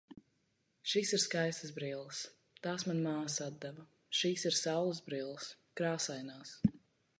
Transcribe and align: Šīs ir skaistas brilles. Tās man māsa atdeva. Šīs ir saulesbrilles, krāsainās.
Šīs 0.91 1.11
ir 1.17 1.19
skaistas 1.23 1.73
brilles. 1.75 2.21
Tās 2.67 2.87
man 2.89 3.03
māsa 3.09 3.45
atdeva. 3.51 3.87
Šīs 4.23 4.49
ir 4.53 4.59
saulesbrilles, 4.63 5.53
krāsainās. 5.83 6.59